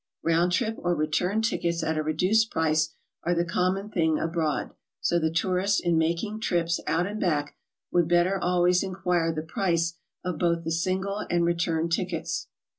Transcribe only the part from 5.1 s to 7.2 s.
the tourist in making trips ''out and